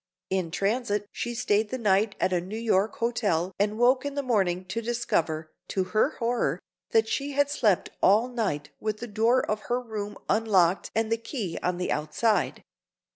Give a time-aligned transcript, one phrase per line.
[0.31, 4.23] In transit she stayed the night at a New York hotel and woke in the
[4.23, 6.57] morning to discover, to her horror,
[6.89, 11.17] that she had slept all night with the door of her room unlocked and the
[11.17, 12.63] key on the outside.